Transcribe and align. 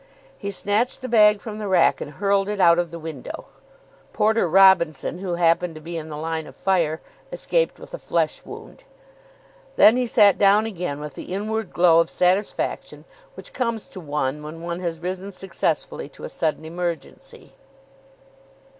He 0.35 0.49
snatched 0.49 1.01
the 1.03 1.07
bag 1.07 1.41
from 1.41 1.59
the 1.59 1.67
rack 1.67 2.01
and 2.01 2.13
hurled 2.13 2.49
it 2.49 2.59
out 2.59 2.79
of 2.79 2.89
the 2.89 2.97
window. 2.97 3.45
(Porter 4.13 4.49
Robinson, 4.49 5.19
who 5.19 5.35
happened 5.35 5.75
to 5.75 5.79
be 5.79 5.95
in 5.95 6.07
the 6.09 6.17
line 6.17 6.47
of 6.47 6.55
fire, 6.55 7.01
escaped 7.31 7.79
with 7.79 7.93
a 7.93 7.99
flesh 7.99 8.41
wound.) 8.43 8.83
Then 9.75 9.97
he 9.97 10.07
sat 10.07 10.39
down 10.39 10.65
again 10.65 11.01
with 11.01 11.13
the 11.13 11.31
inward 11.31 11.71
glow 11.71 11.99
of 11.99 12.09
satisfaction 12.09 13.05
which 13.35 13.53
comes 13.53 13.87
to 13.89 13.99
one 13.99 14.41
when 14.41 14.63
one 14.63 14.79
has 14.79 14.97
risen 14.97 15.31
successfully 15.31 16.09
to 16.09 16.23
a 16.23 16.29
sudden 16.29 16.65
emergency. 16.65 17.53